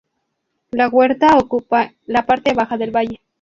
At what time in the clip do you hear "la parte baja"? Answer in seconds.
2.07-2.75